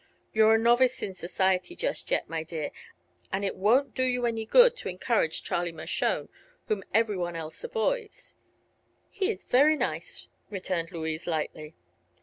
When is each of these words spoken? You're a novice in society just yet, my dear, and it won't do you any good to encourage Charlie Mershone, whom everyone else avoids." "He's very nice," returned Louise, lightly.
You're 0.33 0.55
a 0.55 0.57
novice 0.57 1.03
in 1.03 1.13
society 1.13 1.75
just 1.75 2.09
yet, 2.09 2.27
my 2.27 2.41
dear, 2.41 2.71
and 3.31 3.45
it 3.45 3.55
won't 3.55 3.93
do 3.93 4.01
you 4.01 4.25
any 4.25 4.45
good 4.47 4.75
to 4.77 4.89
encourage 4.89 5.43
Charlie 5.43 5.71
Mershone, 5.71 6.27
whom 6.67 6.81
everyone 6.91 7.35
else 7.35 7.63
avoids." 7.63 8.33
"He's 9.11 9.43
very 9.43 9.75
nice," 9.75 10.27
returned 10.49 10.91
Louise, 10.91 11.27
lightly. 11.27 11.75